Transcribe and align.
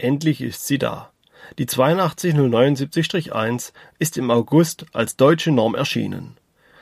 Endlich 0.00 0.40
ist 0.40 0.66
sie 0.66 0.78
da. 0.78 1.10
Die 1.58 1.66
82079-1 1.66 3.72
ist 3.98 4.16
im 4.16 4.30
August 4.30 4.86
als 4.92 5.16
deutsche 5.16 5.50
Norm 5.50 5.74
erschienen. 5.74 6.38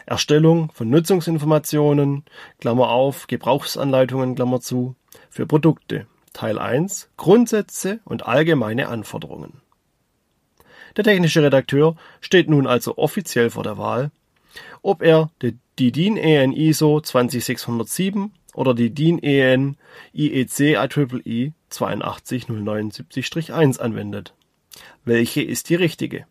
Erstellung 0.05 0.71
von 0.73 0.91
Nutzungsinformationen 0.91 2.25
Klammer 2.61 2.91
auf, 2.91 3.29
Gebrauchsanleitungen 3.29 4.35
Klammer 4.35 4.61
zu, 4.61 4.95
für 5.31 5.47
Produkte 5.47 6.07
Teil 6.33 6.59
1 6.59 7.09
Grundsätze 7.17 8.01
und 8.05 8.27
allgemeine 8.27 8.89
Anforderungen 8.89 9.63
der 10.97 11.05
technische 11.05 11.43
Redakteur 11.43 11.97
steht 12.21 12.49
nun 12.49 12.67
also 12.67 12.99
offiziell 12.99 13.51
vor 13.51 13.63
der 13.63 13.79
Wahl, 13.79 14.11
ob 14.83 15.03
er 15.03 15.31
die 15.41 15.93
DIN 15.93 16.17
EN 16.17 16.53
ISO 16.53 17.01
20607 17.01 18.33
oder 18.55 18.75
die 18.75 18.91
DIN 18.91 19.19
EN 19.19 19.77
IEC 20.15 20.61
IEEE 20.61 21.53
82079-1 21.71 23.79
anwendet. 23.79 24.35
Welche 25.05 25.43
ist 25.43 25.69
die 25.69 25.75
richtige? 25.75 26.27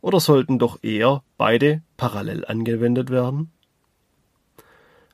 Oder 0.00 0.20
sollten 0.20 0.58
doch 0.58 0.82
eher 0.82 1.22
beide 1.36 1.82
parallel 1.96 2.44
angewendet 2.44 3.10
werden? 3.10 3.50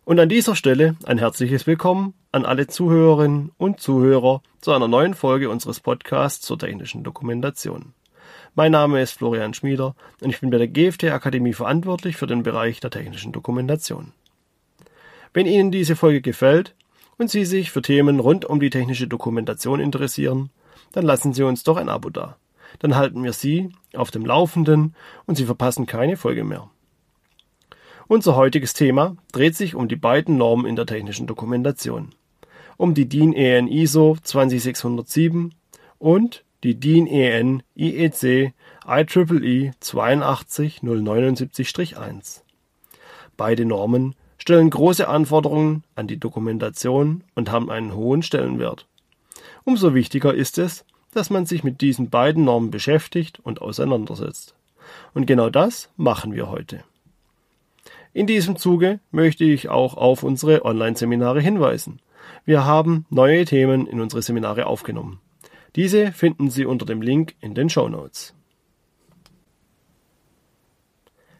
Und 0.04 0.20
an 0.20 0.28
dieser 0.28 0.54
Stelle 0.54 0.96
ein 1.04 1.18
herzliches 1.18 1.66
Willkommen 1.66 2.14
an 2.30 2.44
alle 2.44 2.68
Zuhörerinnen 2.68 3.50
und 3.56 3.80
Zuhörer 3.80 4.42
zu 4.60 4.72
einer 4.72 4.86
neuen 4.86 5.14
Folge 5.14 5.50
unseres 5.50 5.80
Podcasts 5.80 6.46
zur 6.46 6.58
technischen 6.58 7.02
Dokumentation. 7.02 7.92
Mein 8.58 8.72
Name 8.72 9.02
ist 9.02 9.12
Florian 9.12 9.52
Schmieder 9.52 9.94
und 10.22 10.30
ich 10.30 10.40
bin 10.40 10.48
bei 10.48 10.56
der 10.56 10.66
GFT 10.66 11.04
Akademie 11.04 11.52
verantwortlich 11.52 12.16
für 12.16 12.26
den 12.26 12.42
Bereich 12.42 12.80
der 12.80 12.88
technischen 12.88 13.30
Dokumentation. 13.30 14.12
Wenn 15.34 15.44
Ihnen 15.44 15.70
diese 15.70 15.94
Folge 15.94 16.22
gefällt 16.22 16.74
und 17.18 17.30
Sie 17.30 17.44
sich 17.44 17.70
für 17.70 17.82
Themen 17.82 18.18
rund 18.18 18.46
um 18.46 18.58
die 18.58 18.70
technische 18.70 19.08
Dokumentation 19.08 19.78
interessieren, 19.78 20.48
dann 20.92 21.04
lassen 21.04 21.34
Sie 21.34 21.42
uns 21.42 21.64
doch 21.64 21.76
ein 21.76 21.90
Abo 21.90 22.08
da. 22.08 22.38
Dann 22.78 22.96
halten 22.96 23.22
wir 23.22 23.34
Sie 23.34 23.74
auf 23.94 24.10
dem 24.10 24.24
Laufenden 24.24 24.94
und 25.26 25.34
Sie 25.34 25.44
verpassen 25.44 25.84
keine 25.84 26.16
Folge 26.16 26.42
mehr. 26.42 26.70
Unser 28.08 28.36
heutiges 28.36 28.72
Thema 28.72 29.18
dreht 29.32 29.54
sich 29.54 29.74
um 29.74 29.86
die 29.86 29.96
beiden 29.96 30.38
Normen 30.38 30.64
in 30.64 30.76
der 30.76 30.86
technischen 30.86 31.26
Dokumentation. 31.26 32.14
Um 32.78 32.94
die 32.94 33.06
DIN 33.06 33.34
EN 33.34 33.68
ISO 33.68 34.16
20607 34.22 35.54
und 35.98 36.45
die 36.66 36.78
DIN 36.80 37.06
EN 37.06 37.62
IEC 37.76 38.52
IEEE 38.84 39.72
82079-1. 39.80 42.42
Beide 43.36 43.64
Normen 43.64 44.16
stellen 44.36 44.70
große 44.70 45.06
Anforderungen 45.06 45.84
an 45.94 46.08
die 46.08 46.18
Dokumentation 46.18 47.22
und 47.36 47.52
haben 47.52 47.70
einen 47.70 47.94
hohen 47.94 48.24
Stellenwert. 48.24 48.88
Umso 49.62 49.94
wichtiger 49.94 50.34
ist 50.34 50.58
es, 50.58 50.84
dass 51.12 51.30
man 51.30 51.46
sich 51.46 51.62
mit 51.62 51.80
diesen 51.80 52.10
beiden 52.10 52.42
Normen 52.44 52.72
beschäftigt 52.72 53.38
und 53.44 53.62
auseinandersetzt. 53.62 54.56
Und 55.14 55.26
genau 55.26 55.50
das 55.50 55.88
machen 55.96 56.34
wir 56.34 56.50
heute. 56.50 56.82
In 58.12 58.26
diesem 58.26 58.56
Zuge 58.56 58.98
möchte 59.12 59.44
ich 59.44 59.68
auch 59.68 59.96
auf 59.96 60.24
unsere 60.24 60.64
Online-Seminare 60.64 61.40
hinweisen. 61.40 62.00
Wir 62.44 62.64
haben 62.64 63.06
neue 63.08 63.44
Themen 63.44 63.86
in 63.86 64.00
unsere 64.00 64.22
Seminare 64.22 64.66
aufgenommen. 64.66 65.20
Diese 65.76 66.10
finden 66.10 66.50
Sie 66.50 66.64
unter 66.64 66.86
dem 66.86 67.02
Link 67.02 67.34
in 67.40 67.54
den 67.54 67.68
Show 67.68 67.88
Notes. 67.88 68.34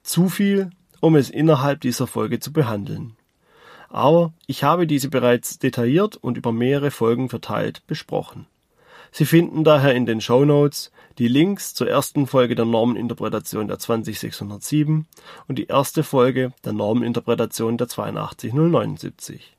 Zu 0.04 0.28
viel, 0.28 0.70
um 1.00 1.16
es 1.16 1.30
innerhalb 1.30 1.80
dieser 1.80 2.06
Folge 2.06 2.38
zu 2.38 2.52
behandeln. 2.52 3.16
Aber 3.88 4.32
ich 4.46 4.62
habe 4.62 4.86
diese 4.86 5.08
bereits 5.08 5.58
detailliert 5.58 6.16
und 6.16 6.36
über 6.36 6.52
mehrere 6.52 6.92
Folgen 6.92 7.28
verteilt 7.28 7.82
besprochen. 7.88 8.46
Sie 9.10 9.24
finden 9.24 9.64
daher 9.64 9.96
in 9.96 10.06
den 10.06 10.20
Show 10.20 10.44
Notes 10.44 10.92
die 11.20 11.28
Links 11.28 11.74
zur 11.74 11.86
ersten 11.86 12.26
Folge 12.26 12.54
der 12.54 12.64
Normeninterpretation 12.64 13.68
der 13.68 13.78
20607 13.78 15.06
und 15.48 15.58
die 15.58 15.66
erste 15.66 16.02
Folge 16.02 16.54
der 16.64 16.72
Normeninterpretation 16.72 17.76
der 17.76 17.88
82079. 17.88 19.54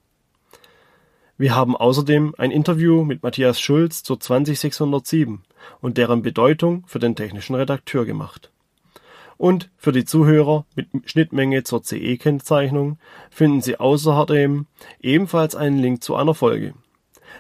Wir 1.38 1.56
haben 1.56 1.78
außerdem 1.78 2.34
ein 2.40 2.50
Interview 2.50 3.04
mit 3.04 3.22
Matthias 3.22 3.62
Schulz 3.62 4.02
zur 4.02 4.20
20607 4.20 5.44
und 5.82 6.00
deren 6.00 6.24
Bedeutung 6.24 6.84
für 6.88 6.98
den 6.98 7.16
technischen 7.16 7.54
Redakteur 7.54 8.06
gemacht. 8.06 8.50
Und 9.38 9.70
für 9.78 9.92
die 9.92 10.06
Zuhörer 10.06 10.66
mit 10.76 10.88
Schnittmenge 11.06 11.64
zur 11.64 11.84
CE-Kennzeichnung 11.84 12.98
finden 13.30 13.62
Sie 13.62 13.80
außerdem 13.80 14.66
ebenfalls 15.00 15.56
einen 15.56 15.78
Link 15.78 16.02
zu 16.02 16.16
einer 16.16 16.34
Folge 16.34 16.74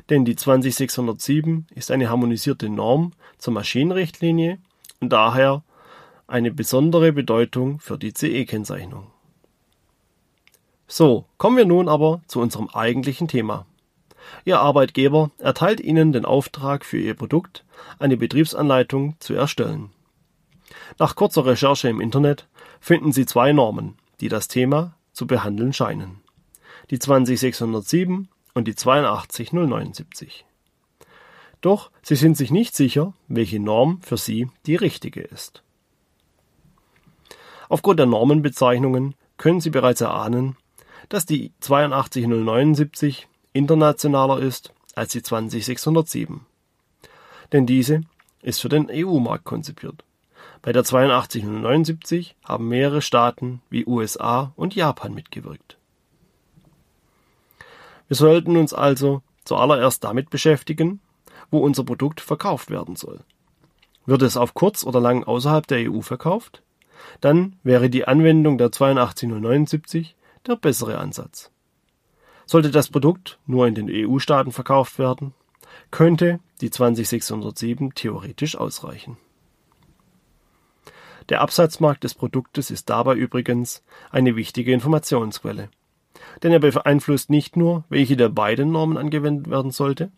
denn 0.10 0.26
die 0.26 0.36
20607 0.36 1.68
ist 1.76 1.92
eine 1.92 2.10
harmonisierte 2.10 2.70
Norm 2.70 3.14
zur 3.38 3.54
Maschinenrichtlinie 3.54 4.60
und 5.00 5.10
daher 5.12 5.64
eine 6.28 6.52
besondere 6.52 7.12
Bedeutung 7.12 7.80
für 7.80 7.98
die 7.98 8.14
CE-Kennzeichnung. 8.14 9.08
So, 10.88 11.26
kommen 11.38 11.58
wir 11.58 11.66
nun 11.66 11.88
aber 11.88 12.22
zu 12.28 12.40
unserem 12.40 12.70
eigentlichen 12.70 13.28
Thema. 13.28 13.66
Ihr 14.46 14.60
Arbeitgeber 14.60 15.32
erteilt 15.38 15.80
Ihnen 15.80 16.12
den 16.12 16.26
Auftrag 16.26 16.86
für 16.86 16.98
Ihr 16.98 17.16
Produkt, 17.16 17.66
eine 18.00 18.18
Betriebsanleitung 18.18 19.16
zu 19.20 19.34
erstellen. 19.34 19.92
Nach 21.00 21.16
kurzer 21.16 21.46
Recherche 21.46 21.90
im 21.90 22.02
Internet 22.02 22.48
finden 22.80 23.12
Sie 23.12 23.26
zwei 23.26 23.54
Normen, 23.54 23.96
die 24.20 24.30
das 24.30 24.48
Thema 24.48 24.94
zu 25.14 25.28
behandeln 25.28 25.74
scheinen. 25.74 26.22
Die 26.90 27.00
20607 27.00 28.30
und 28.54 28.68
die 28.68 28.76
82079. 28.76 30.46
Doch 31.62 31.92
sie 32.02 32.16
sind 32.16 32.38
sich 32.38 32.52
nicht 32.52 32.76
sicher, 32.76 33.14
welche 33.28 33.60
Norm 33.60 34.02
für 34.02 34.18
sie 34.18 34.50
die 34.66 34.76
richtige 34.76 35.22
ist. 35.22 35.64
Aufgrund 37.70 38.00
der 38.00 38.08
Normenbezeichnungen 38.08 39.16
können 39.38 39.62
Sie 39.62 39.70
bereits 39.70 40.02
erahnen, 40.02 40.58
dass 41.08 41.26
die 41.26 41.52
82079 41.62 43.28
internationaler 43.54 44.40
ist 44.40 44.74
als 44.96 45.14
die 45.14 45.22
20607. 45.22 46.46
Denn 47.52 47.66
diese 47.66 48.02
ist 48.42 48.60
für 48.60 48.70
den 48.70 48.90
EU-Markt 48.92 49.46
konzipiert. 49.46 50.04
Bei 50.62 50.72
der 50.72 50.84
82079 50.84 52.36
haben 52.44 52.68
mehrere 52.68 53.02
Staaten 53.02 53.62
wie 53.70 53.86
USA 53.86 54.52
und 54.56 54.76
Japan 54.76 55.14
mitgewirkt. 55.14 55.78
Wir 58.12 58.18
sollten 58.18 58.58
uns 58.58 58.74
also 58.74 59.22
zuallererst 59.46 60.04
damit 60.04 60.30
beschäftigen, 60.30 61.00
wo 61.50 61.60
unser 61.60 61.86
Produkt 61.86 62.20
verkauft 62.20 62.70
werden 62.70 62.98
soll. 62.98 63.22
Wird 64.06 64.22
es 64.22 64.36
auf 64.36 64.54
kurz 64.54 64.84
oder 64.84 65.00
lang 65.00 65.24
außerhalb 65.24 65.66
der 65.66 65.90
EU 65.90 66.02
verkauft? 66.02 66.62
Dann 67.22 67.56
wäre 67.64 67.90
die 67.90 68.06
Anwendung 68.06 68.58
der 68.58 68.68
82079 68.68 70.18
der 70.46 70.58
bessere 70.58 70.98
Ansatz. 70.98 71.52
Sollte 72.46 72.70
das 72.70 72.90
Produkt 72.90 73.40
nur 73.46 73.66
in 73.66 73.76
den 73.76 73.90
EU-Staaten 73.90 74.52
verkauft 74.52 75.00
werden, 75.00 75.34
könnte 75.90 76.42
die 76.60 76.70
20607 76.70 77.96
theoretisch 77.96 78.58
ausreichen. 78.58 79.16
Der 81.30 81.40
Absatzmarkt 81.40 82.04
des 82.04 82.14
Produktes 82.14 82.72
ist 82.72 82.90
dabei 82.90 83.16
übrigens 83.16 83.82
eine 84.10 84.36
wichtige 84.36 84.74
Informationsquelle. 84.74 85.70
Denn 86.44 86.52
er 86.52 86.60
beeinflusst 86.60 87.30
nicht 87.30 87.58
nur, 87.58 87.84
welche 87.90 88.18
der 88.18 88.30
beiden 88.30 88.72
Normen 88.72 88.98
angewendet 88.98 89.50
werden 89.50 89.72
sollte, 89.72 90.12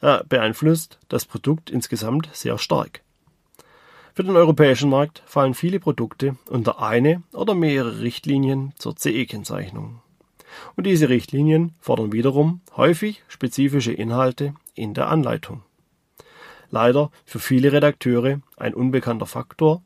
er 0.00 0.24
beeinflusst 0.24 0.98
das 1.08 1.24
Produkt 1.24 1.70
insgesamt 1.70 2.28
sehr 2.32 2.58
stark. 2.58 3.02
Für 4.14 4.24
den 4.24 4.36
europäischen 4.36 4.90
Markt 4.90 5.22
fallen 5.26 5.54
viele 5.54 5.78
Produkte 5.78 6.36
unter 6.50 6.82
eine 6.82 7.22
oder 7.32 7.54
mehrere 7.54 8.00
Richtlinien 8.00 8.72
zur 8.76 8.96
CE-Kennzeichnung. 8.96 10.00
Und 10.74 10.86
diese 10.86 11.08
Richtlinien 11.08 11.72
fordern 11.80 12.12
wiederum 12.12 12.60
häufig 12.76 13.22
spezifische 13.28 13.92
Inhalte 13.92 14.54
in 14.74 14.94
der 14.94 15.08
Anleitung. 15.08 15.62
Leider 16.70 17.10
für 17.24 17.38
viele 17.38 17.72
Redakteure 17.72 18.40
ein 18.56 18.74
unbekannter 18.74 19.26
Faktor, 19.26 19.82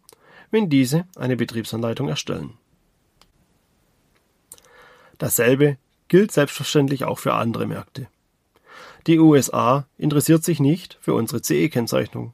wenn 0.50 0.70
diese 0.70 1.04
eine 1.16 1.36
Betriebsanleitung 1.36 2.08
erstellen. 2.08 2.54
Dasselbe 5.18 5.76
gilt 6.08 6.32
selbstverständlich 6.32 7.04
auch 7.04 7.18
für 7.18 7.34
andere 7.34 7.66
Märkte. 7.66 8.08
Die 9.06 9.18
USA 9.18 9.86
interessiert 9.98 10.44
sich 10.44 10.60
nicht 10.60 10.98
für 11.00 11.14
unsere 11.14 11.42
CE-Kennzeichnung. 11.42 12.32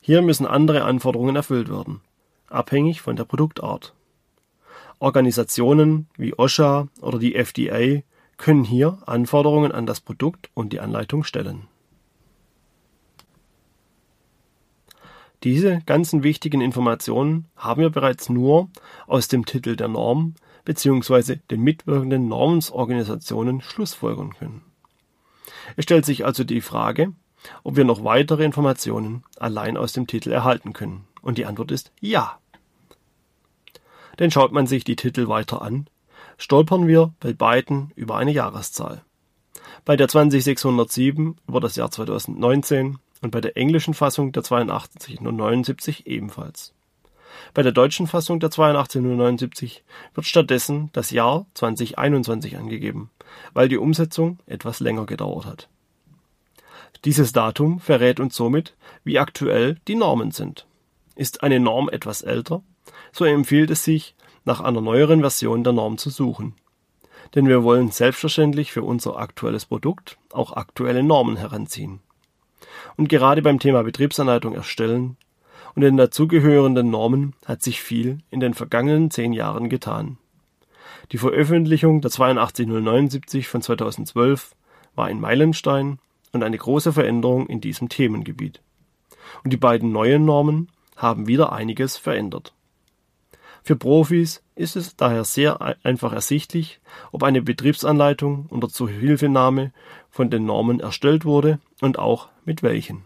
Hier 0.00 0.22
müssen 0.22 0.46
andere 0.46 0.84
Anforderungen 0.84 1.36
erfüllt 1.36 1.68
werden, 1.70 2.00
abhängig 2.48 3.00
von 3.00 3.16
der 3.16 3.24
Produktart. 3.24 3.94
Organisationen 4.98 6.08
wie 6.16 6.34
OSHA 6.34 6.88
oder 7.00 7.18
die 7.18 7.34
FDA 7.36 8.02
können 8.36 8.64
hier 8.64 8.98
Anforderungen 9.06 9.72
an 9.72 9.86
das 9.86 10.00
Produkt 10.00 10.50
und 10.54 10.72
die 10.72 10.80
Anleitung 10.80 11.24
stellen. 11.24 11.68
Diese 15.44 15.80
ganzen 15.86 16.24
wichtigen 16.24 16.60
Informationen 16.60 17.46
haben 17.56 17.80
wir 17.80 17.90
bereits 17.90 18.28
nur 18.28 18.68
aus 19.06 19.28
dem 19.28 19.46
Titel 19.46 19.76
der 19.76 19.88
Norm 19.88 20.34
bzw. 20.68 21.36
den 21.50 21.62
mitwirkenden 21.62 22.28
Normensorganisationen 22.28 23.62
schlussfolgern 23.62 24.34
können. 24.34 24.60
Es 25.76 25.84
stellt 25.84 26.04
sich 26.04 26.26
also 26.26 26.44
die 26.44 26.60
Frage, 26.60 27.14
ob 27.64 27.76
wir 27.76 27.86
noch 27.86 28.04
weitere 28.04 28.44
Informationen 28.44 29.24
allein 29.38 29.78
aus 29.78 29.94
dem 29.94 30.06
Titel 30.06 30.30
erhalten 30.30 30.74
können. 30.74 31.06
Und 31.22 31.38
die 31.38 31.46
Antwort 31.46 31.70
ist 31.70 31.90
ja. 32.00 32.38
Denn 34.18 34.30
schaut 34.30 34.52
man 34.52 34.66
sich 34.66 34.84
die 34.84 34.96
Titel 34.96 35.28
weiter 35.28 35.62
an, 35.62 35.88
stolpern 36.36 36.86
wir 36.86 37.14
bei 37.18 37.32
beiden 37.32 37.92
über 37.96 38.18
eine 38.18 38.32
Jahreszahl. 38.32 39.02
Bei 39.86 39.96
der 39.96 40.08
20607 40.08 41.36
über 41.48 41.60
das 41.60 41.76
Jahr 41.76 41.90
2019 41.90 42.98
und 43.22 43.30
bei 43.30 43.40
der 43.40 43.56
englischen 43.56 43.94
Fassung 43.94 44.32
der 44.32 44.42
82079 44.42 46.06
ebenfalls. 46.06 46.74
Bei 47.54 47.62
der 47.62 47.72
deutschen 47.72 48.06
Fassung 48.06 48.40
der 48.40 48.50
82079 48.50 49.84
wird 50.14 50.26
stattdessen 50.26 50.90
das 50.92 51.10
Jahr 51.10 51.46
2021 51.54 52.56
angegeben, 52.56 53.10
weil 53.54 53.68
die 53.68 53.78
Umsetzung 53.78 54.38
etwas 54.46 54.80
länger 54.80 55.06
gedauert 55.06 55.46
hat. 55.46 55.68
Dieses 57.04 57.32
Datum 57.32 57.80
verrät 57.80 58.20
uns 58.20 58.34
somit, 58.34 58.74
wie 59.04 59.18
aktuell 59.18 59.76
die 59.86 59.94
Normen 59.94 60.30
sind. 60.30 60.66
Ist 61.14 61.42
eine 61.42 61.60
Norm 61.60 61.88
etwas 61.88 62.22
älter, 62.22 62.62
so 63.12 63.24
empfiehlt 63.24 63.70
es 63.70 63.84
sich, 63.84 64.14
nach 64.44 64.60
einer 64.60 64.80
neueren 64.80 65.20
Version 65.20 65.62
der 65.62 65.72
Norm 65.72 65.98
zu 65.98 66.10
suchen. 66.10 66.54
Denn 67.34 67.46
wir 67.46 67.62
wollen 67.62 67.90
selbstverständlich 67.90 68.72
für 68.72 68.82
unser 68.82 69.16
aktuelles 69.18 69.66
Produkt 69.66 70.18
auch 70.32 70.54
aktuelle 70.54 71.02
Normen 71.02 71.36
heranziehen. 71.36 72.00
Und 72.96 73.08
gerade 73.08 73.42
beim 73.42 73.58
Thema 73.58 73.82
Betriebsanleitung 73.84 74.54
erstellen 74.54 75.16
und 75.78 75.82
den 75.82 75.96
dazugehörenden 75.96 76.90
Normen 76.90 77.34
hat 77.46 77.62
sich 77.62 77.80
viel 77.80 78.18
in 78.32 78.40
den 78.40 78.52
vergangenen 78.52 79.12
zehn 79.12 79.32
Jahren 79.32 79.68
getan. 79.68 80.18
Die 81.12 81.18
Veröffentlichung 81.18 82.00
der 82.00 82.10
82079 82.10 83.46
von 83.46 83.62
2012 83.62 84.56
war 84.96 85.06
ein 85.06 85.20
Meilenstein 85.20 86.00
und 86.32 86.42
eine 86.42 86.58
große 86.58 86.92
Veränderung 86.92 87.46
in 87.46 87.60
diesem 87.60 87.88
Themengebiet. 87.88 88.60
Und 89.44 89.52
die 89.52 89.56
beiden 89.56 89.92
neuen 89.92 90.24
Normen 90.24 90.68
haben 90.96 91.28
wieder 91.28 91.52
einiges 91.52 91.96
verändert. 91.96 92.54
Für 93.62 93.76
Profis 93.76 94.42
ist 94.56 94.74
es 94.74 94.96
daher 94.96 95.22
sehr 95.22 95.76
einfach 95.84 96.12
ersichtlich, 96.12 96.80
ob 97.12 97.22
eine 97.22 97.40
Betriebsanleitung 97.40 98.46
unter 98.48 98.68
Zuhilfenahme 98.68 99.70
von 100.10 100.28
den 100.28 100.44
Normen 100.44 100.80
erstellt 100.80 101.24
wurde 101.24 101.60
und 101.80 102.00
auch 102.00 102.30
mit 102.44 102.64
welchen. 102.64 103.04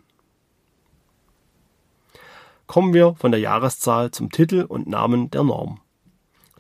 Kommen 2.67 2.95
wir 2.95 3.15
von 3.15 3.31
der 3.31 3.41
Jahreszahl 3.41 4.11
zum 4.11 4.31
Titel 4.31 4.63
und 4.63 4.87
Namen 4.87 5.31
der 5.31 5.43
Norm. 5.43 5.81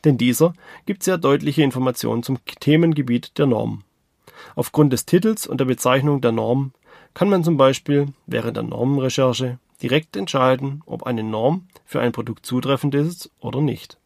Denn 0.04 0.18
dieser 0.18 0.52
gibt 0.84 1.02
sehr 1.02 1.18
deutliche 1.18 1.62
Informationen 1.62 2.22
zum 2.22 2.38
Themengebiet 2.44 3.38
der 3.38 3.46
Norm. 3.46 3.84
Aufgrund 4.56 4.92
des 4.92 5.06
Titels 5.06 5.46
und 5.46 5.58
der 5.58 5.64
Bezeichnung 5.64 6.20
der 6.20 6.32
Norm 6.32 6.72
kann 7.14 7.28
man 7.28 7.44
zum 7.44 7.56
Beispiel 7.56 8.08
während 8.26 8.56
der 8.56 8.64
Normenrecherche 8.64 9.58
direkt 9.82 10.16
entscheiden, 10.16 10.82
ob 10.86 11.04
eine 11.04 11.22
Norm 11.22 11.66
für 11.84 12.00
ein 12.00 12.12
Produkt 12.12 12.46
zutreffend 12.46 12.94
ist 12.94 13.30
oder 13.40 13.60
nicht. 13.60 13.98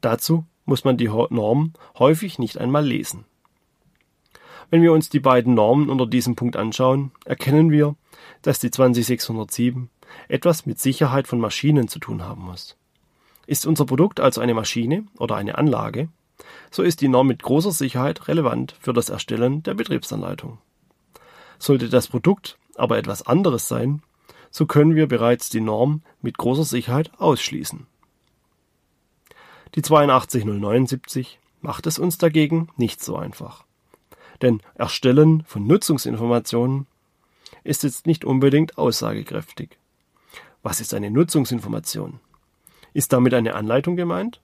Dazu 0.00 0.44
muss 0.64 0.84
man 0.84 0.96
die 0.96 1.08
Norm 1.08 1.72
häufig 1.98 2.38
nicht 2.38 2.58
einmal 2.58 2.86
lesen. 2.86 3.24
Wenn 4.70 4.82
wir 4.82 4.92
uns 4.92 5.08
die 5.08 5.20
beiden 5.20 5.54
Normen 5.54 5.88
unter 5.88 6.06
diesem 6.06 6.36
Punkt 6.36 6.56
anschauen, 6.56 7.10
erkennen 7.24 7.70
wir, 7.70 7.96
dass 8.42 8.58
die 8.58 8.70
20607 8.70 9.88
etwas 10.28 10.66
mit 10.66 10.78
Sicherheit 10.78 11.26
von 11.26 11.40
Maschinen 11.40 11.88
zu 11.88 11.98
tun 11.98 12.22
haben 12.22 12.42
muss. 12.42 12.76
Ist 13.46 13.66
unser 13.66 13.86
Produkt 13.86 14.20
also 14.20 14.40
eine 14.40 14.54
Maschine 14.54 15.06
oder 15.18 15.36
eine 15.36 15.56
Anlage, 15.58 16.08
so 16.70 16.82
ist 16.82 17.00
die 17.00 17.08
Norm 17.08 17.26
mit 17.26 17.42
großer 17.42 17.72
Sicherheit 17.72 18.28
relevant 18.28 18.74
für 18.80 18.92
das 18.92 19.08
Erstellen 19.08 19.62
der 19.62 19.74
Betriebsanleitung. 19.74 20.58
Sollte 21.58 21.88
das 21.88 22.08
Produkt 22.08 22.58
aber 22.76 22.98
etwas 22.98 23.26
anderes 23.26 23.68
sein, 23.68 24.02
so 24.50 24.66
können 24.66 24.94
wir 24.94 25.08
bereits 25.08 25.50
die 25.50 25.60
Norm 25.60 26.02
mit 26.22 26.38
großer 26.38 26.64
Sicherheit 26.64 27.10
ausschließen. 27.18 27.86
Die 29.74 29.82
82079 29.82 31.38
macht 31.60 31.86
es 31.86 31.98
uns 31.98 32.18
dagegen 32.18 32.68
nicht 32.76 33.02
so 33.02 33.16
einfach. 33.16 33.64
Denn 34.40 34.62
Erstellen 34.74 35.42
von 35.46 35.66
Nutzungsinformationen 35.66 36.86
ist 37.64 37.82
jetzt 37.82 38.06
nicht 38.06 38.24
unbedingt 38.24 38.78
aussagekräftig. 38.78 39.78
Was 40.62 40.80
ist 40.80 40.94
eine 40.94 41.10
Nutzungsinformation? 41.10 42.20
Ist 42.92 43.12
damit 43.12 43.34
eine 43.34 43.54
Anleitung 43.54 43.96
gemeint? 43.96 44.40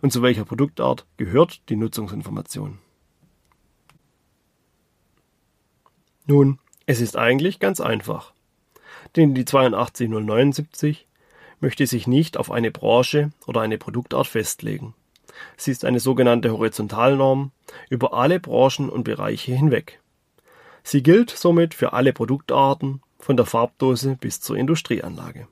Und 0.00 0.12
zu 0.12 0.22
welcher 0.22 0.44
Produktart 0.44 1.06
gehört 1.16 1.68
die 1.68 1.76
Nutzungsinformation? 1.76 2.78
Nun, 6.26 6.58
es 6.86 7.00
ist 7.00 7.16
eigentlich 7.16 7.60
ganz 7.60 7.80
einfach. 7.80 8.32
Denn 9.16 9.34
die 9.34 9.44
82079 9.44 11.06
möchte 11.60 11.86
sich 11.86 12.06
nicht 12.06 12.36
auf 12.36 12.50
eine 12.50 12.70
Branche 12.70 13.30
oder 13.46 13.60
eine 13.60 13.78
Produktart 13.78 14.26
festlegen. 14.26 14.94
Sie 15.56 15.70
ist 15.70 15.84
eine 15.84 16.00
sogenannte 16.00 16.52
Horizontalnorm 16.52 17.50
über 17.90 18.14
alle 18.14 18.40
Branchen 18.40 18.88
und 18.88 19.04
Bereiche 19.04 19.52
hinweg. 19.52 20.00
Sie 20.82 21.02
gilt 21.02 21.30
somit 21.30 21.74
für 21.74 21.92
alle 21.92 22.12
Produktarten, 22.12 23.02
von 23.18 23.36
der 23.36 23.46
Farbdose 23.46 24.16
bis 24.20 24.40
zur 24.40 24.56
Industrieanlage. 24.56 25.48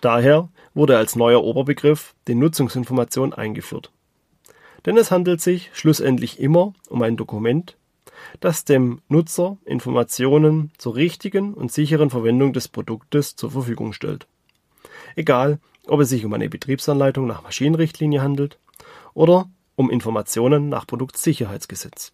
Daher 0.00 0.48
wurde 0.74 0.96
als 0.96 1.16
neuer 1.16 1.42
Oberbegriff 1.42 2.14
die 2.28 2.34
Nutzungsinformation 2.34 3.32
eingeführt. 3.32 3.90
Denn 4.86 4.96
es 4.96 5.10
handelt 5.10 5.40
sich 5.40 5.70
schlussendlich 5.74 6.38
immer 6.38 6.72
um 6.88 7.02
ein 7.02 7.16
Dokument, 7.16 7.76
das 8.40 8.64
dem 8.64 9.00
Nutzer 9.08 9.58
Informationen 9.64 10.70
zur 10.78 10.96
richtigen 10.96 11.54
und 11.54 11.72
sicheren 11.72 12.10
Verwendung 12.10 12.52
des 12.52 12.68
Produktes 12.68 13.36
zur 13.36 13.50
Verfügung 13.50 13.92
stellt. 13.92 14.26
Egal, 15.16 15.58
ob 15.86 16.00
es 16.00 16.10
sich 16.10 16.24
um 16.24 16.32
eine 16.32 16.48
Betriebsanleitung 16.48 17.26
nach 17.26 17.42
Maschinenrichtlinie 17.42 18.22
handelt 18.22 18.58
oder 19.14 19.48
um 19.74 19.90
Informationen 19.90 20.68
nach 20.68 20.86
Produktsicherheitsgesetz. 20.86 22.12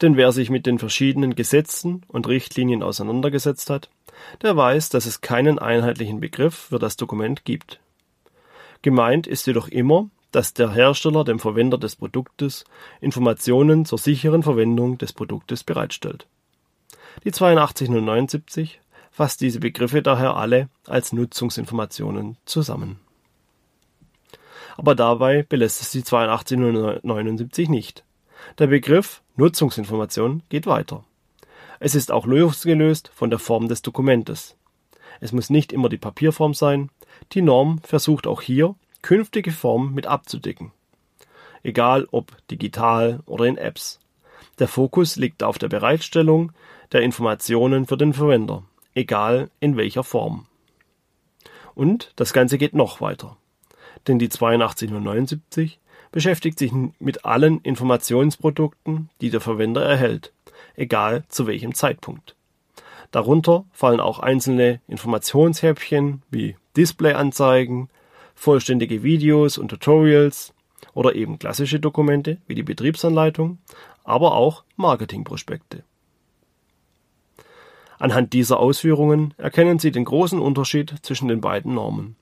Denn 0.00 0.16
wer 0.16 0.32
sich 0.32 0.50
mit 0.50 0.66
den 0.66 0.78
verschiedenen 0.78 1.34
Gesetzen 1.34 2.02
und 2.08 2.26
Richtlinien 2.26 2.82
auseinandergesetzt 2.82 3.70
hat, 3.70 3.90
der 4.42 4.56
weiß, 4.56 4.88
dass 4.88 5.06
es 5.06 5.20
keinen 5.20 5.58
einheitlichen 5.58 6.20
Begriff 6.20 6.54
für 6.54 6.78
das 6.78 6.96
Dokument 6.96 7.44
gibt. 7.44 7.80
Gemeint 8.82 9.26
ist 9.26 9.46
jedoch 9.46 9.68
immer, 9.68 10.08
dass 10.30 10.52
der 10.52 10.72
Hersteller 10.72 11.24
dem 11.24 11.38
Verwender 11.38 11.78
des 11.78 11.96
Produktes 11.96 12.64
Informationen 13.00 13.84
zur 13.84 13.98
sicheren 13.98 14.42
Verwendung 14.42 14.98
des 14.98 15.12
Produktes 15.12 15.62
bereitstellt. 15.62 16.26
Die 17.22 17.32
82079 17.32 18.80
fasst 19.12 19.40
diese 19.40 19.60
Begriffe 19.60 20.02
daher 20.02 20.36
alle 20.36 20.68
als 20.86 21.12
Nutzungsinformationen 21.12 22.36
zusammen. 22.46 22.98
Aber 24.76 24.96
dabei 24.96 25.44
belässt 25.44 25.80
es 25.80 25.92
die 25.92 26.02
82079 26.02 27.68
nicht. 27.68 28.04
Der 28.58 28.66
Begriff 28.68 29.22
Nutzungsinformation 29.36 30.42
geht 30.48 30.66
weiter. 30.66 31.04
Es 31.80 31.94
ist 31.94 32.12
auch 32.12 32.26
losgelöst 32.26 33.10
von 33.14 33.30
der 33.30 33.38
Form 33.38 33.68
des 33.68 33.82
Dokumentes. 33.82 34.56
Es 35.20 35.32
muss 35.32 35.50
nicht 35.50 35.72
immer 35.72 35.88
die 35.88 35.98
Papierform 35.98 36.54
sein. 36.54 36.90
Die 37.32 37.42
Norm 37.42 37.80
versucht 37.80 38.26
auch 38.26 38.42
hier, 38.42 38.74
künftige 39.02 39.52
Formen 39.52 39.94
mit 39.94 40.06
abzudecken. 40.06 40.72
Egal 41.62 42.06
ob 42.10 42.36
digital 42.48 43.20
oder 43.26 43.46
in 43.46 43.56
Apps. 43.56 44.00
Der 44.58 44.68
Fokus 44.68 45.16
liegt 45.16 45.42
auf 45.42 45.58
der 45.58 45.68
Bereitstellung 45.68 46.52
der 46.92 47.02
Informationen 47.02 47.86
für 47.86 47.96
den 47.96 48.12
Verwender, 48.12 48.62
egal 48.94 49.50
in 49.60 49.76
welcher 49.76 50.04
Form. 50.04 50.46
Und 51.74 52.12
das 52.16 52.32
Ganze 52.32 52.56
geht 52.56 52.74
noch 52.74 53.00
weiter. 53.00 53.36
Denn 54.06 54.18
die 54.18 54.30
8279 54.30 55.78
beschäftigt 56.12 56.58
sich 56.58 56.72
mit 56.98 57.24
allen 57.24 57.60
Informationsprodukten, 57.62 59.10
die 59.20 59.30
der 59.30 59.40
Verwender 59.40 59.84
erhält, 59.84 60.32
egal 60.76 61.24
zu 61.28 61.46
welchem 61.46 61.74
Zeitpunkt. 61.74 62.36
Darunter 63.10 63.64
fallen 63.72 64.00
auch 64.00 64.18
einzelne 64.18 64.80
Informationshäppchen 64.88 66.22
wie 66.30 66.56
Displayanzeigen, 66.76 67.88
vollständige 68.34 69.02
Videos 69.02 69.58
und 69.58 69.68
Tutorials 69.68 70.52
oder 70.92 71.14
eben 71.14 71.38
klassische 71.38 71.80
Dokumente 71.80 72.38
wie 72.46 72.54
die 72.54 72.62
Betriebsanleitung, 72.62 73.58
aber 74.04 74.34
auch 74.34 74.64
Marketingprospekte. 74.76 75.84
Anhand 77.98 78.32
dieser 78.32 78.58
Ausführungen 78.58 79.34
erkennen 79.36 79.78
Sie 79.78 79.90
den 79.90 80.04
großen 80.04 80.38
Unterschied 80.38 80.94
zwischen 81.02 81.28
den 81.28 81.40
beiden 81.40 81.74
Normen. 81.74 82.16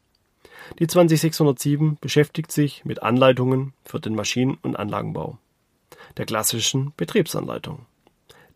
Die 0.79 0.87
20607 0.87 1.99
beschäftigt 2.01 2.53
sich 2.53 2.85
mit 2.85 3.03
Anleitungen 3.03 3.73
für 3.85 4.01
den 4.01 4.15
Maschinen- 4.15 4.59
und 4.63 4.77
Anlagenbau, 4.77 5.39
der 6.17 6.27
klassischen 6.27 6.93
Betriebsanleitung. 6.97 7.87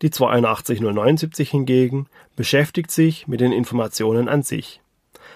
Die 0.01 0.11
82079 0.11 1.49
hingegen 1.49 2.07
beschäftigt 2.35 2.91
sich 2.91 3.27
mit 3.27 3.39
den 3.39 3.51
Informationen 3.51 4.29
an 4.29 4.43
sich. 4.43 4.81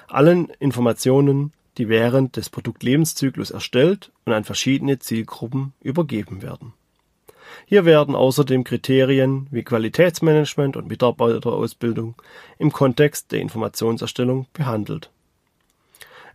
Allen 0.07 0.49
Informationen, 0.59 1.51
die 1.77 1.89
während 1.89 2.35
des 2.35 2.49
Produktlebenszyklus 2.49 3.49
erstellt 3.49 4.11
und 4.25 4.33
an 4.33 4.43
verschiedene 4.43 4.99
Zielgruppen 4.99 5.73
übergeben 5.81 6.41
werden. 6.41 6.73
Hier 7.65 7.85
werden 7.85 8.15
außerdem 8.15 8.63
Kriterien 8.63 9.47
wie 9.51 9.63
Qualitätsmanagement 9.63 10.77
und 10.77 10.87
Mitarbeiterausbildung 10.87 12.15
im 12.59 12.71
Kontext 12.71 13.31
der 13.31 13.41
Informationserstellung 13.41 14.47
behandelt. 14.53 15.09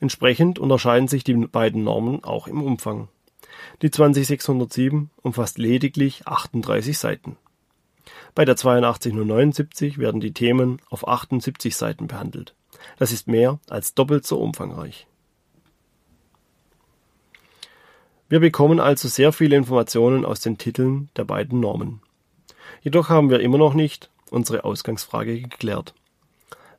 Entsprechend 0.00 0.58
unterscheiden 0.58 1.08
sich 1.08 1.24
die 1.24 1.34
beiden 1.34 1.84
Normen 1.84 2.22
auch 2.24 2.46
im 2.48 2.62
Umfang. 2.62 3.08
Die 3.82 3.90
20607 3.90 5.10
umfasst 5.22 5.58
lediglich 5.58 6.26
38 6.26 6.98
Seiten. 6.98 7.36
Bei 8.34 8.44
der 8.44 8.56
82079 8.56 9.98
werden 9.98 10.20
die 10.20 10.32
Themen 10.32 10.80
auf 10.90 11.08
78 11.08 11.74
Seiten 11.74 12.06
behandelt. 12.06 12.54
Das 12.98 13.12
ist 13.12 13.26
mehr 13.26 13.58
als 13.68 13.94
doppelt 13.94 14.26
so 14.26 14.38
umfangreich. 14.38 15.06
Wir 18.28 18.40
bekommen 18.40 18.80
also 18.80 19.08
sehr 19.08 19.32
viele 19.32 19.56
Informationen 19.56 20.24
aus 20.24 20.40
den 20.40 20.58
Titeln 20.58 21.10
der 21.16 21.24
beiden 21.24 21.60
Normen. 21.60 22.02
Jedoch 22.82 23.08
haben 23.08 23.30
wir 23.30 23.40
immer 23.40 23.58
noch 23.58 23.74
nicht 23.74 24.10
unsere 24.30 24.64
Ausgangsfrage 24.64 25.40
geklärt. 25.40 25.94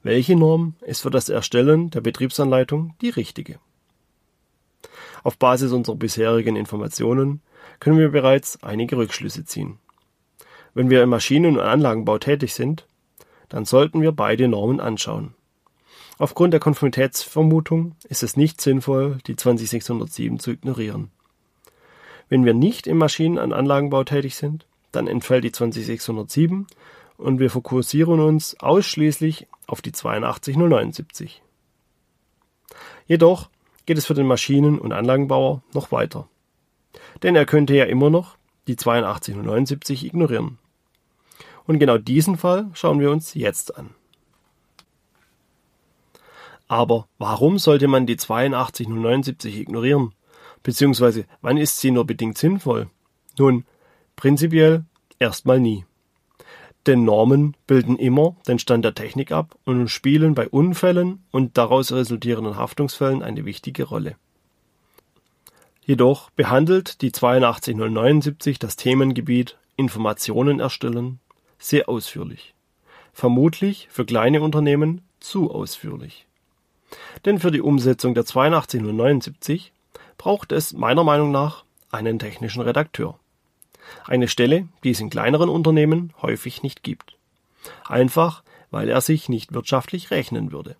Welche 0.08 0.38
Norm 0.38 0.76
ist 0.86 1.02
für 1.02 1.10
das 1.10 1.28
Erstellen 1.28 1.90
der 1.90 2.00
Betriebsanleitung 2.00 2.96
die 3.02 3.10
richtige? 3.10 3.60
Auf 5.22 5.38
Basis 5.38 5.74
unserer 5.74 5.98
bisherigen 5.98 6.56
Informationen 6.56 7.42
können 7.82 7.98
wir 7.98 8.08
bereits 8.08 8.64
einige 8.64 8.96
Rückschlüsse 8.96 9.44
ziehen. 9.44 9.80
Wenn 10.74 10.90
wir 10.90 11.04
im 11.04 11.10
Maschinen- 11.10 11.58
und 11.58 11.60
Anlagenbau 11.60 12.20
tätig 12.20 12.54
sind, 12.54 12.88
dann 13.50 13.66
sollten 13.66 14.02
wir 14.02 14.14
beide 14.14 14.48
Normen 14.48 14.80
anschauen. 14.80 15.34
Aufgrund 16.18 16.54
der 16.54 16.62
Konformitätsvermutung 16.62 17.98
ist 18.08 18.24
es 18.24 18.38
nicht 18.38 18.62
sinnvoll, 18.62 19.18
die 19.28 19.36
20607 19.36 20.40
zu 20.40 20.52
ignorieren. 20.52 21.12
Wenn 22.30 22.46
wir 22.46 22.54
nicht 22.54 22.88
im 22.88 22.98
Maschinen- 22.98 23.40
und 23.40 23.52
Anlagenbau 23.52 24.06
tätig 24.06 24.38
sind, 24.38 24.68
dann 24.94 25.08
entfällt 25.08 25.44
die 25.44 25.52
20607 25.52 26.66
und 27.18 27.40
wir 27.40 27.50
fokussieren 27.50 28.22
uns 28.22 28.58
ausschließlich 28.62 29.48
auf 29.68 29.82
die 29.82 29.92
82079. 29.92 31.44
Jedoch 33.06 33.50
geht 33.86 33.98
es 33.98 34.06
für 34.06 34.14
den 34.14 34.26
Maschinen- 34.26 34.80
und 34.80 34.92
Anlagenbauer 34.92 35.62
noch 35.74 35.92
weiter. 35.92 36.28
Denn 37.24 37.36
er 37.36 37.46
könnte 37.46 37.76
ja 37.76 37.86
immer 37.86 38.10
noch 38.10 38.38
die 38.68 38.78
8279 38.78 40.06
ignorieren. 40.06 40.58
Und 41.66 41.80
genau 41.80 41.98
diesen 41.98 42.38
Fall 42.38 42.70
schauen 42.74 43.00
wir 43.00 43.12
uns 43.12 43.34
jetzt 43.34 43.78
an. 43.78 43.92
Aber 46.68 47.08
warum 47.18 47.60
sollte 47.60 47.88
man 47.88 48.06
die 48.06 48.20
8279 48.20 49.58
ignorieren? 49.58 50.14
Beziehungsweise 50.64 51.26
wann 51.42 51.58
ist 51.58 51.80
sie 51.80 51.92
nur 51.92 52.06
bedingt 52.06 52.38
sinnvoll? 52.38 52.90
Nun, 53.38 53.66
prinzipiell 54.16 54.84
erstmal 55.20 55.60
nie. 55.60 55.86
Denn 56.88 57.04
Normen 57.04 57.58
bilden 57.68 57.98
immer 57.98 58.38
den 58.48 58.60
Stand 58.60 58.86
der 58.86 58.96
Technik 58.96 59.34
ab 59.34 59.58
und 59.66 59.90
spielen 59.90 60.36
bei 60.36 60.48
Unfällen 60.48 61.22
und 61.32 61.58
daraus 61.58 61.92
resultierenden 61.92 62.56
Haftungsfällen 62.56 63.22
eine 63.22 63.44
wichtige 63.44 63.84
Rolle. 63.84 64.16
Jedoch 65.84 66.30
behandelt 66.32 67.02
die 67.02 67.12
82079 67.12 68.58
das 68.58 68.78
Themengebiet 68.78 69.58
Informationen 69.76 70.62
erstellen, 70.62 71.20
sehr 71.60 71.90
ausführlich. 71.90 72.56
Vermutlich 73.12 73.88
für 73.92 74.06
kleine 74.06 74.42
Unternehmen 74.42 75.02
zu 75.20 75.52
ausführlich. 75.52 76.26
Denn 77.26 77.40
für 77.40 77.52
die 77.52 77.62
Umsetzung 77.62 78.14
der 78.14 78.24
82079 78.24 79.74
braucht 80.18 80.54
es 80.54 80.72
meiner 80.72 81.04
Meinung 81.04 81.32
nach 81.32 81.66
einen 81.92 82.18
technischen 82.18 82.62
Redakteur. 82.62 83.20
Eine 84.06 84.28
Stelle, 84.28 84.68
die 84.84 84.92
es 84.92 85.00
in 85.00 85.10
kleineren 85.10 85.50
Unternehmen 85.50 86.14
häufig 86.22 86.64
nicht 86.64 86.84
gibt. 86.84 87.18
Einfach, 87.86 88.44
weil 88.72 88.90
er 88.90 89.02
sich 89.02 89.30
nicht 89.30 89.54
wirtschaftlich 89.54 90.12
rechnen 90.12 90.52
würde. 90.52 90.76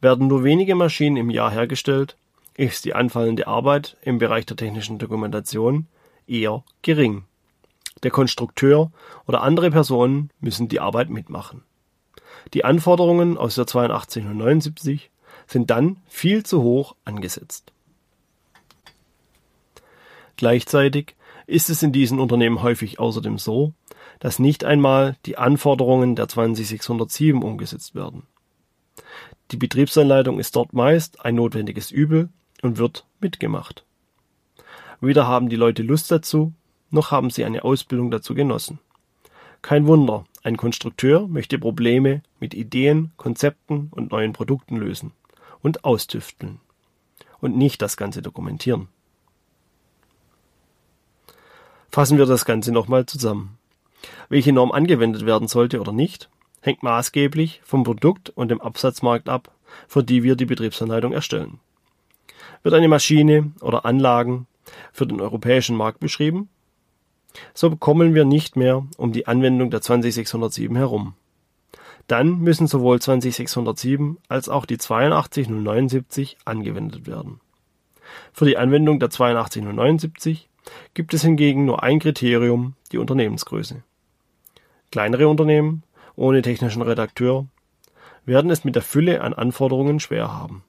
Werden 0.00 0.28
nur 0.28 0.44
wenige 0.44 0.74
Maschinen 0.74 1.16
im 1.16 1.30
Jahr 1.30 1.50
hergestellt, 1.50 2.16
ist 2.54 2.84
die 2.84 2.94
anfallende 2.94 3.46
Arbeit 3.46 3.96
im 4.02 4.18
Bereich 4.18 4.46
der 4.46 4.56
technischen 4.56 4.98
Dokumentation 4.98 5.86
eher 6.26 6.64
gering. 6.82 7.24
Der 8.02 8.10
Konstrukteur 8.10 8.90
oder 9.26 9.42
andere 9.42 9.70
Personen 9.70 10.30
müssen 10.40 10.68
die 10.68 10.80
Arbeit 10.80 11.10
mitmachen. 11.10 11.62
Die 12.54 12.64
Anforderungen 12.64 13.36
aus 13.36 13.56
der 13.56 13.66
82 13.66 14.24
und 14.24 14.38
79 14.38 15.10
sind 15.46 15.70
dann 15.70 15.96
viel 16.06 16.44
zu 16.44 16.62
hoch 16.62 16.94
angesetzt. 17.04 17.72
Gleichzeitig 20.36 21.16
ist 21.50 21.70
es 21.70 21.82
in 21.82 21.92
diesen 21.92 22.18
Unternehmen 22.18 22.62
häufig 22.62 22.98
außerdem 22.98 23.38
so, 23.38 23.74
dass 24.18 24.38
nicht 24.38 24.64
einmal 24.64 25.16
die 25.26 25.36
Anforderungen 25.36 26.16
der 26.16 26.28
20607 26.28 27.42
umgesetzt 27.42 27.94
werden. 27.94 28.24
Die 29.50 29.56
Betriebsanleitung 29.56 30.38
ist 30.38 30.54
dort 30.54 30.72
meist 30.72 31.24
ein 31.24 31.34
notwendiges 31.34 31.90
Übel 31.90 32.28
und 32.62 32.78
wird 32.78 33.04
mitgemacht. 33.20 33.84
Weder 35.00 35.26
haben 35.26 35.48
die 35.48 35.56
Leute 35.56 35.82
Lust 35.82 36.10
dazu, 36.10 36.52
noch 36.90 37.10
haben 37.10 37.30
sie 37.30 37.44
eine 37.44 37.64
Ausbildung 37.64 38.10
dazu 38.10 38.34
genossen. 38.34 38.78
Kein 39.62 39.86
Wunder, 39.86 40.24
ein 40.42 40.56
Konstrukteur 40.56 41.26
möchte 41.26 41.58
Probleme 41.58 42.22
mit 42.38 42.54
Ideen, 42.54 43.12
Konzepten 43.16 43.88
und 43.90 44.10
neuen 44.12 44.32
Produkten 44.32 44.76
lösen 44.76 45.12
und 45.62 45.84
austüfteln 45.84 46.60
und 47.40 47.56
nicht 47.56 47.82
das 47.82 47.96
Ganze 47.96 48.22
dokumentieren. 48.22 48.88
Fassen 51.90 52.18
wir 52.18 52.26
das 52.26 52.44
Ganze 52.44 52.72
nochmal 52.72 53.06
zusammen. 53.06 53.58
Welche 54.28 54.52
Norm 54.52 54.70
angewendet 54.70 55.26
werden 55.26 55.48
sollte 55.48 55.80
oder 55.80 55.92
nicht, 55.92 56.30
hängt 56.60 56.82
maßgeblich 56.82 57.60
vom 57.64 57.82
Produkt 57.82 58.30
und 58.30 58.48
dem 58.48 58.60
Absatzmarkt 58.60 59.28
ab, 59.28 59.50
für 59.88 60.04
die 60.04 60.22
wir 60.22 60.36
die 60.36 60.46
Betriebsanleitung 60.46 61.12
erstellen. 61.12 61.58
Wird 62.62 62.74
eine 62.74 62.88
Maschine 62.88 63.52
oder 63.60 63.84
Anlagen 63.84 64.46
für 64.92 65.06
den 65.06 65.20
europäischen 65.20 65.76
Markt 65.76 65.98
beschrieben, 66.00 66.48
so 67.54 67.74
kommen 67.76 68.14
wir 68.14 68.24
nicht 68.24 68.56
mehr 68.56 68.86
um 68.96 69.12
die 69.12 69.26
Anwendung 69.26 69.70
der 69.70 69.80
20607 69.80 70.76
herum. 70.76 71.14
Dann 72.06 72.38
müssen 72.38 72.66
sowohl 72.66 73.00
20607 73.00 74.18
als 74.28 74.48
auch 74.48 74.66
die 74.66 74.78
82079 74.78 76.38
angewendet 76.44 77.06
werden. 77.06 77.40
Für 78.32 78.46
die 78.46 78.56
Anwendung 78.56 78.98
der 78.98 79.10
82079 79.10 80.49
gibt 80.94 81.14
es 81.14 81.22
hingegen 81.22 81.64
nur 81.64 81.82
ein 81.82 81.98
Kriterium, 81.98 82.74
die 82.92 82.98
Unternehmensgröße. 82.98 83.82
Kleinere 84.90 85.28
Unternehmen 85.28 85.82
ohne 86.16 86.42
technischen 86.42 86.82
Redakteur 86.82 87.46
werden 88.24 88.50
es 88.50 88.64
mit 88.64 88.74
der 88.74 88.82
Fülle 88.82 89.22
an 89.22 89.32
Anforderungen 89.32 90.00
schwer 90.00 90.32
haben. 90.32 90.62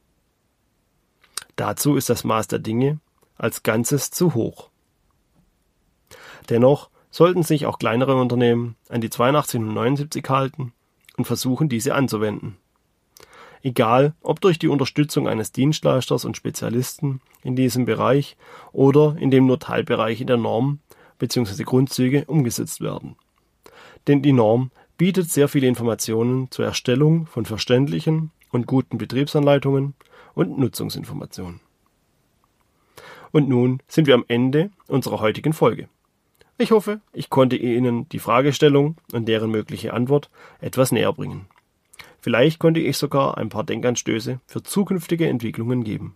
Dazu 1.56 1.96
ist 1.96 2.10
das 2.10 2.24
Maß 2.24 2.48
der 2.48 2.60
Dinge 2.60 3.00
als 3.38 3.64
Ganzes 3.64 4.12
zu 4.12 4.34
hoch. 4.34 4.70
Dennoch 6.50 6.90
sollten 7.10 7.44
sich 7.44 7.66
auch 7.66 7.78
kleinere 7.78 8.16
Unternehmen 8.16 8.76
an 8.90 9.02
die 9.02 9.12
8279 9.12 10.24
halten 10.30 10.74
und 11.18 11.26
versuchen, 11.26 11.70
diese 11.70 11.94
anzuwenden. 11.94 12.58
Egal, 13.64 14.14
ob 14.22 14.42
durch 14.42 14.58
die 14.58 14.68
Unterstützung 14.68 15.28
eines 15.28 15.52
Dienstleisters 15.52 16.26
und 16.26 16.36
Spezialisten 16.36 17.22
in 17.44 17.56
diesem 17.56 17.86
Bereich 17.86 18.38
oder 18.72 19.16
indem 19.20 19.46
nur 19.46 19.60
Teilbereiche 19.60 20.26
der 20.26 20.38
Norm 20.38 20.80
bzw. 21.20 21.64
Grundzüge 21.64 22.26
umgesetzt 22.26 22.82
werden. 22.82 23.16
Denn 24.08 24.22
die 24.22 24.34
Norm 24.34 24.72
bietet 24.98 25.30
sehr 25.30 25.48
viele 25.48 25.68
Informationen 25.68 26.50
zur 26.50 26.66
Erstellung 26.66 27.28
von 27.28 27.46
verständlichen 27.46 28.32
und 28.52 28.68
guten 28.68 28.98
Betriebsanleitungen 28.98 29.94
und 30.34 30.58
Nutzungsinformationen. 30.58 31.60
Und 33.32 33.48
nun 33.48 33.82
sind 33.88 34.08
wir 34.08 34.16
am 34.16 34.26
Ende 34.28 34.72
unserer 34.88 35.20
heutigen 35.20 35.54
Folge. 35.54 35.88
Ich 36.58 36.72
hoffe, 36.72 37.02
ich 37.14 37.30
konnte 37.30 37.56
Ihnen 37.56 38.08
die 38.10 38.20
Fragestellung 38.20 38.98
und 39.14 39.28
deren 39.28 39.50
mögliche 39.52 39.94
Antwort 39.94 40.30
etwas 40.60 40.92
näher 40.92 41.14
bringen. 41.14 41.48
Vielleicht 42.22 42.60
konnte 42.60 42.80
ich 42.80 42.98
sogar 42.98 43.38
ein 43.38 43.50
paar 43.50 43.64
Denkanstöße 43.64 44.40
für 44.46 44.64
zukünftige 44.64 45.28
Entwicklungen 45.28 45.84
geben. 45.84 46.16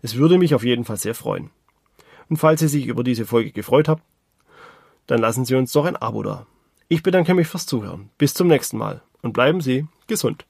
Es 0.00 0.14
würde 0.14 0.38
mich 0.38 0.54
auf 0.54 0.62
jeden 0.62 0.84
Fall 0.84 0.96
sehr 0.96 1.14
freuen. 1.14 1.50
Und 2.28 2.36
falls 2.36 2.60
Sie 2.60 2.68
sich 2.68 2.86
über 2.86 3.02
diese 3.02 3.26
Folge 3.26 3.50
gefreut 3.50 3.88
haben, 3.88 4.02
dann 5.06 5.20
lassen 5.20 5.44
Sie 5.44 5.56
uns 5.56 5.72
doch 5.72 5.86
ein 5.86 5.96
Abo 5.96 6.22
da. 6.22 6.46
Ich 6.88 7.02
bedanke 7.02 7.34
mich 7.34 7.48
fürs 7.48 7.66
Zuhören. 7.66 8.10
Bis 8.16 8.34
zum 8.34 8.46
nächsten 8.46 8.78
Mal 8.78 9.02
und 9.22 9.32
bleiben 9.32 9.60
Sie 9.60 9.86
gesund. 10.06 10.46